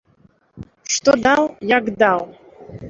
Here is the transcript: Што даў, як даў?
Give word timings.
Што 0.95 1.11
даў, 1.27 1.43
як 1.77 1.95
даў? 2.03 2.23